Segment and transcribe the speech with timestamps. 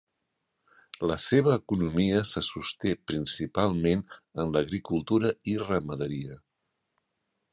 [1.09, 4.03] La seva economia se sosté principalment
[4.45, 6.41] en l'agricultura i ramaderia.